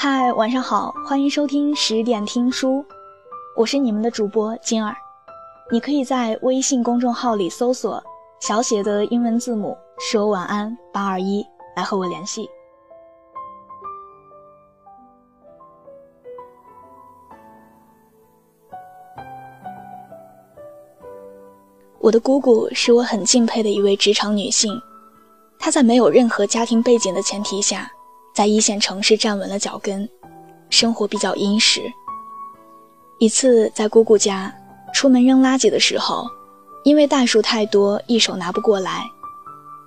[0.00, 2.84] 嗨，晚上好，欢迎收听十点听书，
[3.56, 4.94] 我是你们的主播金儿。
[5.72, 8.00] 你可以在微信公众号里搜索
[8.38, 12.48] 小写的英文字母说晚安八二一来和我联系。
[21.98, 24.80] 我的姑姑是我很敬佩的一位职场女性，
[25.58, 27.90] 她在没有任何家庭背景的前提下，
[28.38, 30.08] 在一线城市站稳了脚跟，
[30.70, 31.80] 生活比较殷实。
[33.18, 34.54] 一次在姑姑家
[34.94, 36.24] 出门扔垃圾的时候，
[36.84, 39.02] 因为袋数太多，一手拿不过来，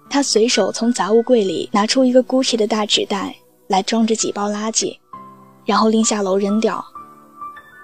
[0.09, 3.33] 她随手从杂物柜里拿出一个 Gucci 的大纸袋
[3.67, 4.99] 来装着几包垃圾，
[5.63, 6.83] 然后拎下楼扔掉。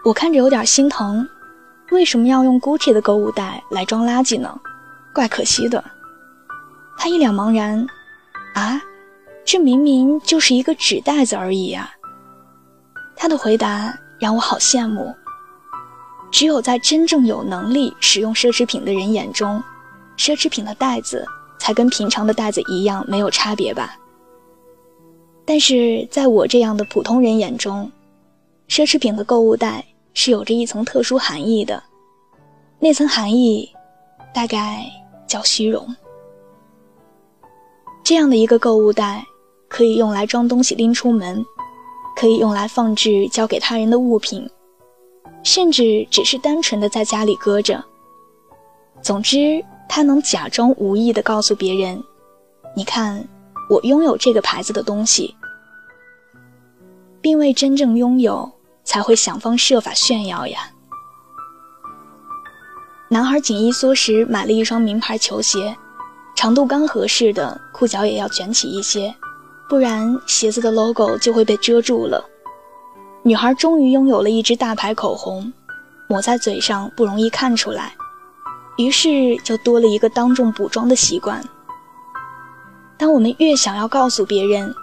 [0.04, 1.26] 我看着有点心疼。
[1.92, 4.54] 为什么要用 Gucci 的购物袋来装垃圾呢？
[5.16, 5.82] 怪可惜的。
[6.98, 7.88] 他一脸茫然，
[8.54, 8.82] 啊，
[9.48, 11.90] 这明明就是一个纸袋子而已呀。
[13.16, 15.16] 他的回答让我好羡慕。
[16.30, 19.64] 只有在真正有能力使用奢侈品的人眼中，
[20.18, 21.26] 奢侈品的袋子
[21.58, 23.98] 才跟平常的袋子一样没有差别吧。
[25.46, 27.90] 但是在我这样的普通人眼中，
[28.68, 29.84] 奢侈品的购物袋。
[30.20, 31.84] 是有着一层特殊含义的，
[32.80, 33.72] 那层含义
[34.34, 34.84] 大概
[35.28, 35.96] 叫虚荣。
[38.04, 39.24] 这样的一个购物袋，
[39.78, 41.46] 可以用来装东西拎出门，
[42.16, 44.50] 可以用来放置交给他人的物品，
[45.44, 47.86] 甚至只是单纯的在家里搁着。
[49.04, 52.04] 总之，他能假装无意的告诉别人
[52.76, 53.24] ：“你看，
[53.70, 55.36] 我拥有这个牌子的东西，
[57.22, 58.52] 并未真正拥有。”
[58.84, 60.72] 才会想方设法炫耀呀。
[63.10, 65.76] 男孩紧衣缩食买了一双名牌球鞋，
[66.36, 69.14] 长度刚合适的，裤脚也要卷起一些，
[69.70, 72.24] 不然鞋子的 logo 就会被遮住了。
[73.24, 75.52] 女孩终于拥有了一支大牌口红，
[76.08, 77.96] 抹在嘴上不容易看出来，
[78.78, 81.44] 于是就多了一个当众补妆的习惯。
[82.98, 84.74] 当我们越想要告诉别人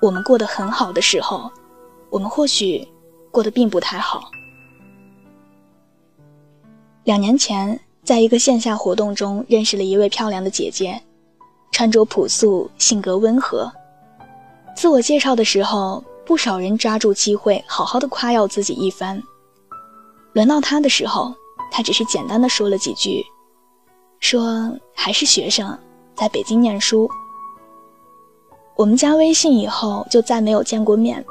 [0.00, 1.50] 我们过得很好的时候，
[2.10, 2.86] 我们或许。
[3.34, 4.30] 过得并不太好。
[7.02, 11.02] 两年前，在一个线下活动中认识了一位漂亮的姐姐，
[11.72, 13.72] 穿着朴素，性格温和。
[14.74, 19.22] 自我介绍的时候，不少人抓住机会好好的夸耀自己一番。
[20.32, 21.32] 轮到他的时候，
[21.70, 23.24] 他只是简单的说了几句，
[24.20, 25.78] 说还是学生，
[26.14, 27.08] 在北京念书。
[28.76, 31.24] 我们加微信以后，就再没有见过面。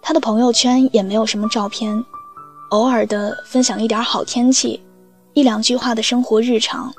[0.00, 2.04] 他的朋友圈也没有什么照片，
[2.70, 4.80] 偶尔的分享一点好天气，
[5.34, 6.92] 一两句话的生活日常，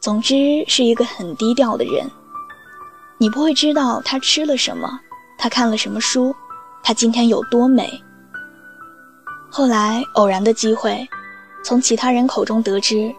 [0.00, 2.08] 总之是一个很低调的人。
[3.18, 4.98] 你不会知道他吃了什么，
[5.36, 6.34] 他看了什么书，
[6.82, 8.02] 他今天有多美。
[9.50, 11.06] 后来偶然的机会，
[11.64, 13.14] 从其他人口中得知，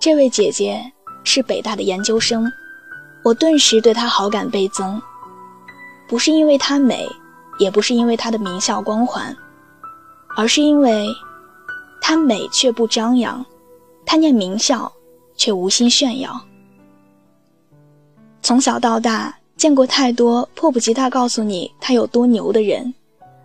[0.00, 0.80] 这位姐姐
[1.24, 2.50] 是北大的研究生，
[3.22, 5.00] 我顿时对她好感倍增，
[6.08, 7.08] 不是因为她美。
[7.56, 9.32] 也不是因为她的名校光环，
[10.36, 11.06] 而是因为
[12.00, 13.46] 她美却不张扬，
[14.04, 14.92] 她念名校
[15.36, 16.44] 却无心炫耀。
[18.44, 22.92] 从小到大见过太多迫不及待告诉你他有多牛的人，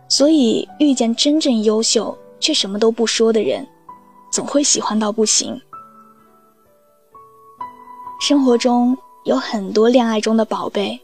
[0.09, 3.65] 所以遇见真正优秀却什么都不说的人，
[4.29, 5.57] 总会喜欢到不行。
[8.19, 10.99] 生活中有很多恋爱中的宝贝。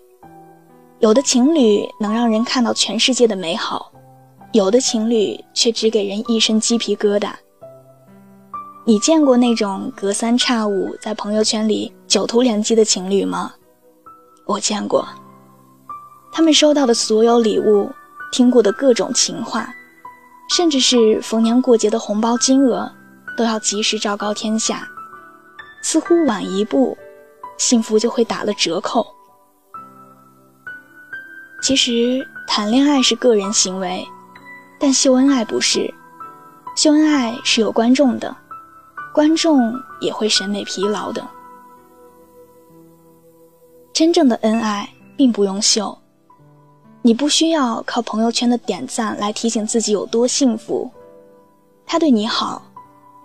[0.99, 3.89] 有的情侣能让人看到全世界的美好，
[4.51, 7.31] 有的情侣却只给人一身鸡皮疙瘩。
[8.83, 13.53] 你见过那种隔三差五在朋友圈里九头连击的情侣吗？
[14.45, 15.07] 我见过。
[16.31, 17.91] 他们收到的所有礼物，
[18.31, 19.69] 听过的各种情话，
[20.55, 22.91] 甚至是逢年过节的红包金额，
[23.37, 24.87] 都要及时昭告天下。
[25.81, 26.97] 似乎晚一步，
[27.57, 29.05] 幸福就会打了折扣。
[31.61, 34.05] 其实谈恋爱是个人行为，
[34.79, 35.91] 但秀恩爱不是。
[36.75, 38.35] 秀恩爱是有观众的，
[39.13, 41.25] 观众也会审美疲劳的。
[43.95, 45.97] 真正的恩爱并不用秀，
[47.01, 50.91] 你不需要靠朋友圈的点赞来提醒自己有多幸福。
[51.85, 52.61] 他对你好，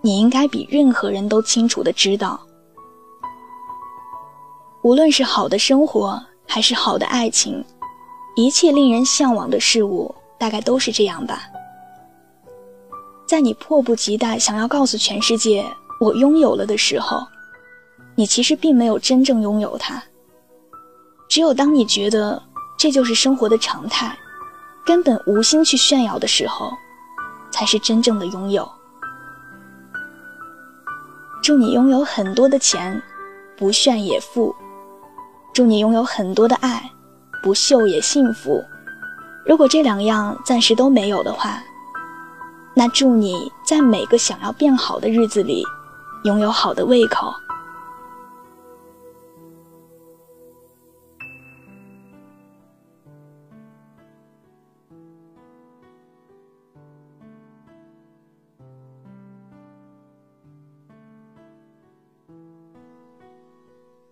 [0.01, 2.39] 你应该比任何人都清楚的知道。
[4.85, 7.65] 无论是好的生活，还是好的爱情。
[8.37, 11.43] 一切令人向往的事物，大概都是这样吧。
[13.27, 15.67] 在你迫不及待想要告诉全世界
[16.01, 17.27] “我拥有了”的时候，
[18.15, 20.01] 你其实并没有真正拥有它。
[21.31, 22.43] 只有当你觉得
[22.77, 24.19] 这就是生活的常态，
[24.85, 26.73] 根本无心去炫耀的时候，
[27.53, 28.69] 才是真正的拥有。
[31.41, 33.01] 祝你拥有很多的钱，
[33.57, 34.53] 不炫也富；
[35.55, 36.91] 祝你拥有很多的爱，
[37.45, 38.61] 不秀也幸福。
[39.47, 41.63] 如果这两样暂时都没有的话，
[42.75, 45.65] 那祝你在每个想要变好的日子里，
[46.25, 47.33] 拥有好的胃口。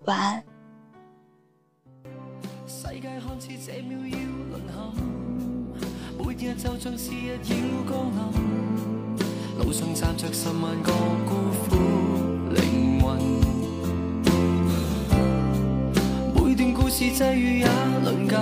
[0.09, 0.17] 晚。
[0.17, 0.43] 安。
[2.67, 4.17] 世界看似这秒要
[4.49, 4.75] 沦陷，
[6.17, 7.99] 每日就像是日要降临。
[9.59, 10.91] 路上站着十万个
[11.27, 11.35] 孤
[11.69, 11.77] 苦
[12.55, 13.21] 灵魂，
[16.35, 17.67] 每段故事际遇也
[18.03, 18.37] 邻近，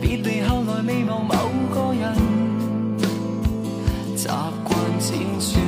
[0.00, 1.34] 别离后来未忘某
[1.74, 2.14] 个人，
[4.16, 4.70] 习惯
[5.00, 5.10] 辗
[5.52, 5.66] 转。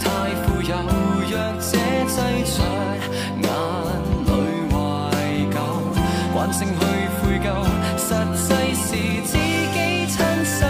[0.00, 1.78] 太富有，若这
[2.08, 2.56] 挤出，
[3.40, 3.48] 眼
[4.26, 4.30] 泪
[4.72, 4.74] 怀
[5.52, 5.56] 旧，
[6.34, 6.80] 惯性去
[7.22, 7.46] 悔疚，
[7.96, 8.86] 实际是
[9.26, 9.76] 自己
[10.08, 10.14] 亲
[10.44, 10.66] 手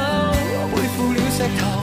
[0.71, 1.76] 背负了石头。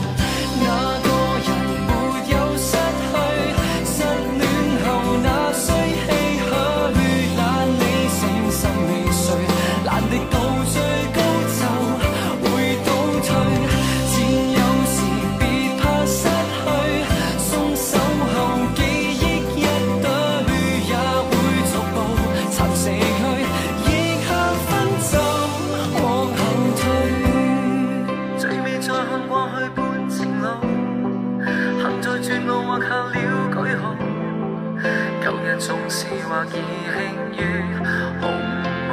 [35.65, 36.59] 纵是或已轻
[37.37, 37.39] 于
[38.19, 38.21] 鸿
[38.89, 38.91] 毛，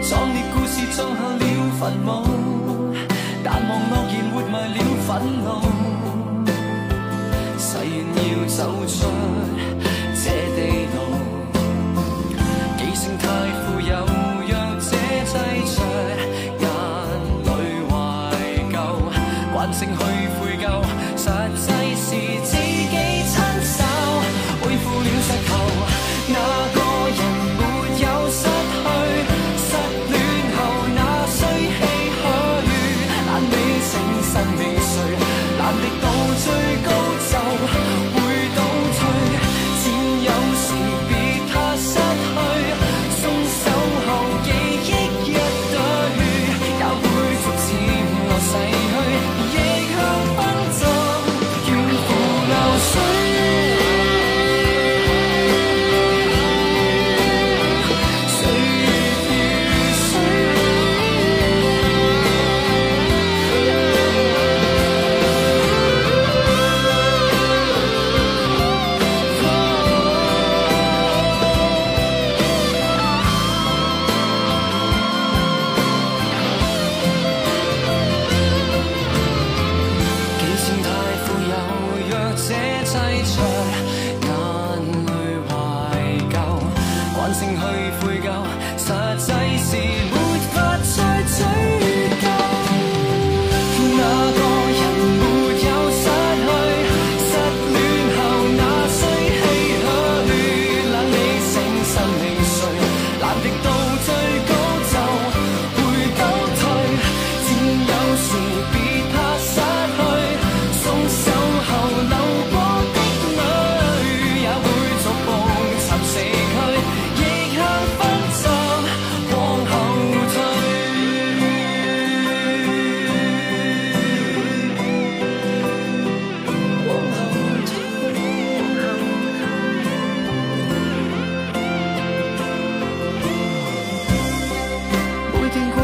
[0.00, 1.44] 壮烈故事葬下了
[1.80, 2.08] 坟墓，
[3.42, 5.10] 淡忘诺言活埋了愤
[5.42, 5.46] 怒，
[7.58, 8.56] 誓愿要走
[8.86, 8.96] 出
[10.22, 10.24] 这
[10.54, 10.58] 地
[10.94, 10.96] 牢。
[12.78, 13.26] 记性太
[13.58, 13.92] 富有，
[14.46, 14.86] 让这
[15.26, 15.34] 制
[15.74, 15.82] 裁，
[16.60, 16.62] 眼
[17.42, 17.50] 泪
[17.90, 17.92] 怀
[18.72, 18.76] 旧，
[19.52, 19.98] 惯性去
[20.38, 20.64] 悔疚，
[21.16, 21.26] 实
[21.56, 21.66] 际
[21.96, 22.08] 是